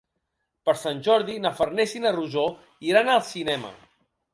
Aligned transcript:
Per 0.69 0.73
Sant 0.83 1.03
Jordi 1.09 1.37
na 1.45 1.53
Farners 1.61 1.95
i 2.01 2.03
na 2.09 2.17
Rosó 2.19 2.49
iran 2.93 3.17
al 3.19 3.27
cinema. 3.33 3.77